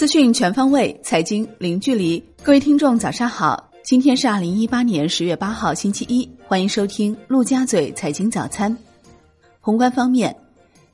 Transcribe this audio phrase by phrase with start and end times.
[0.00, 2.24] 资讯全方位，财经零距离。
[2.42, 3.70] 各位听众，早上好！
[3.84, 6.26] 今天是二零一八年十月八号，星期一。
[6.48, 8.74] 欢迎收听陆家嘴财经早餐。
[9.60, 10.34] 宏观方面，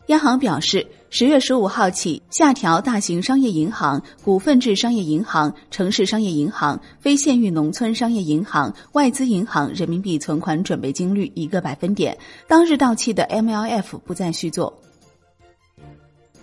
[0.08, 12.18] 央行表示，十月十五号起下调大型商业银行、股份制商业银行、城市商业银行、非县域农村商业银行、外资银行人民币存款准备金率一个百分点，
[12.48, 14.76] 当日到期的 MLF 不再续作。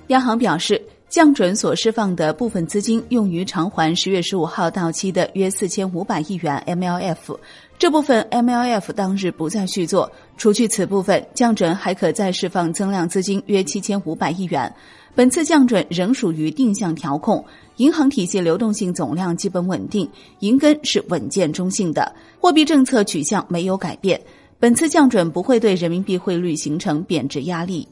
[0.07, 0.81] 央行表示。
[1.13, 7.37] 降准所释放的部分资金用于偿还十月十五号到期的约四千五百亿元 MLF，
[7.77, 10.11] 这部分 MLF 当日不再续作。
[10.37, 14.73] 除去此部分，降准还可再释放增量资金约七千五百亿元。
[15.13, 24.19] 本次降准仍属于定向调控，银行体系流动性总量基本稳定，银根是稳健中性的，货币政策取向没有改变。
[24.59, 27.87] 本次降准不会对人民币汇率形成贬值压力。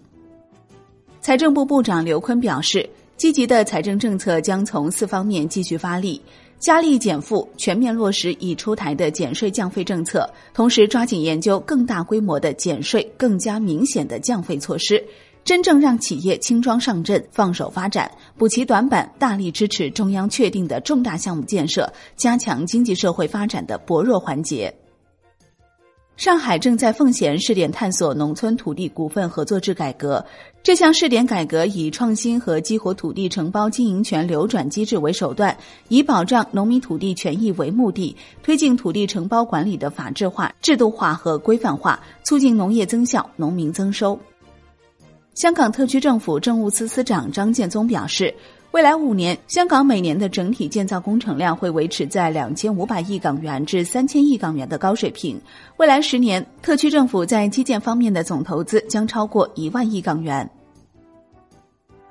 [1.20, 2.90] 财政部部长刘昆表示。
[3.18, 6.20] 积极的财政政策将从四方面继续发力：
[6.60, 15.04] 加力减负，全面落实已出台的减税降费政策，同时抓紧研究更大规模的减税、更加明显的降费措施，
[15.44, 24.74] 真正让企业轻装上阵、放手发展，补齐短板，大力支持中央确定的重大项目建设，加强经济社会发展的薄弱环节。
[26.22, 30.24] 上海正在奉贤试点探索农村土地股份合作制改革。
[30.62, 44.20] 这项试点改革以创新和激活土地承包经营权流转机制为手段，以保障农民土地权益为目的，推进土地承包管理的法治化、制度化和规范化，促进农业增效、农民增收。
[45.34, 48.32] 香港特区政府政务司司长张建宗表示。
[48.72, 55.38] 未来五年，香港每年的整体建造工程量会维持在两千五百亿港元至三千亿港元的高水平。
[55.76, 60.50] 未来十年，特区政府在基建方面的总投资将超过一万亿港元。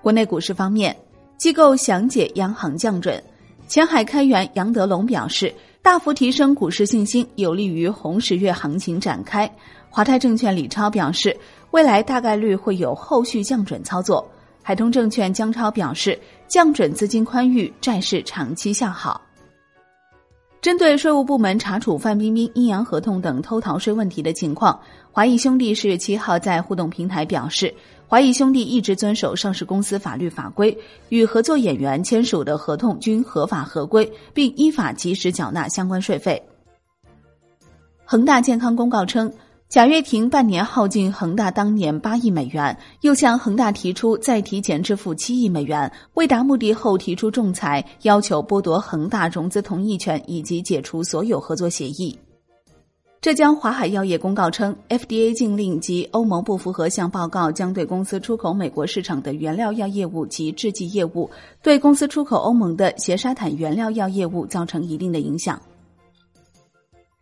[0.03, 0.95] 国内股市方面，
[1.39, 3.23] 机构详解央行降准，
[3.67, 9.51] 前海开源杨德龙表示，大幅提升股市信心，有利于红十月行情展开。
[9.89, 11.35] 华泰证券李超表示，
[11.71, 14.31] 未来大概率会有后续降准操作。
[14.63, 19.21] 海通证券姜超表示，降准资金宽裕，债市长期向好。
[20.61, 24.79] 针对税务部门查处范冰冰阴阳合同等偷逃税问题的情况，
[25.11, 27.75] 华谊兄弟十月七号在互动平台表示，
[28.07, 30.77] 华谊兄弟一直遵守上市公司法律法规，
[31.09, 36.43] 与合作演员签署的合同均合法合规，并依法及时缴纳相关税费。
[38.05, 39.33] 恒大健康公告称。
[39.71, 52.19] 贾跃亭半年耗尽恒大当年八亿美元，又向恒大提出再提前支付七亿美元，未达目的后提出仲裁，要求剥夺恒大融资同意权以及解除所有合作协议。
[53.21, 61.31] 浙江华海药业公告称，FDA 禁令及欧盟不符合项报告将对公司出口美国市场的原料药业务及制剂业务，
[61.63, 65.63] 对公司出口欧盟的斜沙坦原料药业务造成一定的影响。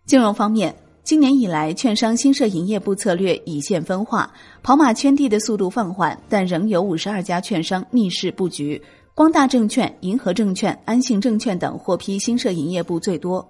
[0.07, 0.75] 金融方面。
[1.03, 4.31] 今年以来，券商新设营业部策略已现分化，
[4.63, 8.81] 跑马圈地的速度放缓，但仍有五十二家券商逆势布局。
[9.15, 13.47] 光大证券、银河证券、安信证券等获批新设营业部最多。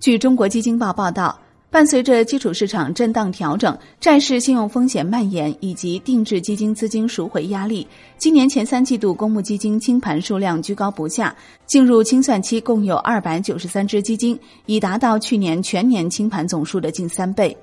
[0.00, 1.38] 据中国基金报报道。
[1.70, 7.86] 伴随着基础市场震荡调整、债市信用风险蔓延以及定制基金资金赎回压力，
[8.16, 11.36] 今年前三季度公募基金清盘数量居高不下，
[11.66, 17.54] 进入清算期共有二百九十三只基金，已达到去年全年清盘总数的近三倍。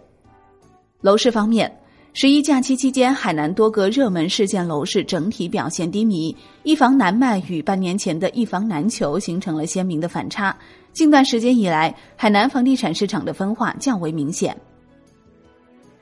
[1.01, 1.75] 楼市方面。
[2.17, 6.33] 十一假期期间，海南多个热门市县楼市整体表现低迷，
[6.63, 10.57] 一房难卖与半年前的一房难求形成了鲜明的反差。
[10.93, 14.55] 近段时间以来，海南房地产市场的分化较为明显。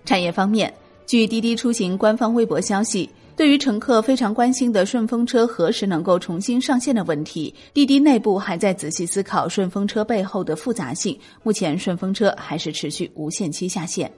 [0.05, 0.71] 产业方面，
[1.07, 11.17] 据滴滴出行官方微博消息，对于乘客非常关心的顺风车何时能够重新上线的问题，滴滴内部还在仔细思考顺风车背后的复杂性。
[11.41, 14.11] 目前，顺风车还是持续无限期下线。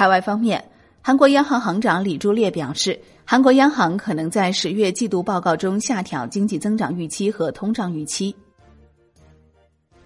[0.00, 0.64] 海外方面，
[1.02, 8.34] 韩国央行行长李柱烈表示，韩国央行可能在十月季度报告中下调经济增长预期和通胀预期。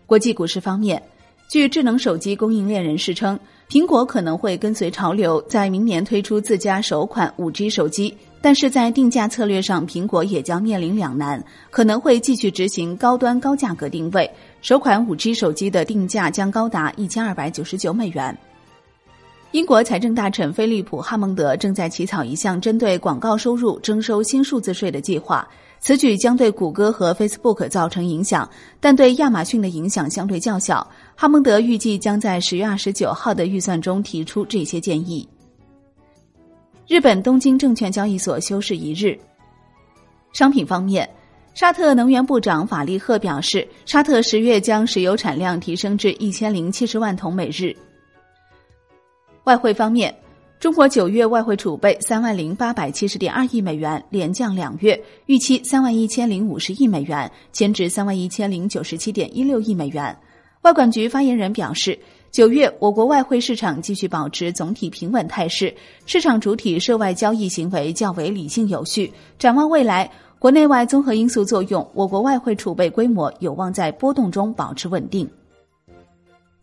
[0.04, 1.00] 国际股市方面，
[1.48, 3.38] 据智能手机供应链人士称，
[3.70, 8.12] 苹果可能会跟随潮流，在明年推出自家首款五 G 手机，
[8.42, 11.40] 但是在定价策略上，苹果也将面临两难，
[11.70, 14.28] 可能会继续执行高端高价格定位，
[14.60, 18.36] 首款五 G 手机的定价将高达一千二百九十九美元。
[19.54, 25.48] 英国财政大臣菲利普·哈蒙德正在起草一项针对广告收入征收新数字税的计划。
[25.78, 30.84] 此举将对谷歌和 Facebook 造成影响，但对亚马逊的影响相对较小。
[31.14, 35.28] 哈蒙德预计将在十月二十九号的预算中提出这些建议。
[36.88, 39.16] 日本东京证券交易所休市一日。
[40.32, 41.08] 商品方面，
[41.54, 47.72] 沙特能源部长法利赫表示，沙特十月将石油产量提升至一千零七十万桶每日。
[49.44, 50.14] 外汇方面。
[50.60, 60.16] 中国九月外汇储备三万零八百七十点二亿美元，连降两月，预期三万一千零五十亿美元，前值三万一千零九十七点一六亿美元。
[60.62, 61.98] 外管局发言人表示，
[62.30, 65.74] 九月我国外汇市场继续保持总体平稳态势，
[66.06, 69.12] 市场主体涉外交易行为较为理性有序。
[69.38, 75.28] 展望未来，国内外综合因素作用，我国外汇储备规模有望在波动中保持稳定。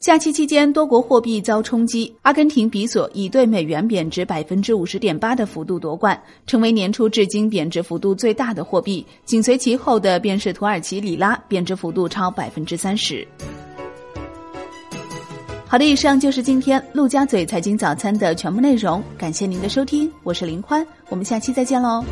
[0.02, 2.12] 假期期间，多国货币遭冲击。
[2.24, 9.06] 阿根廷比索以对美元贬值百分之五十点八的幅度夺冠，成为年初至今贬值幅度最大的货币。
[9.26, 13.26] 紧随其后的便是土耳其里拉，贬值幅度超百分之三十。
[15.68, 19.04] 好的，以上就是今天陆家嘴财经早餐的全部内容。
[19.20, 22.04] 感谢您的收听，我是林欢，我们下期再见喽。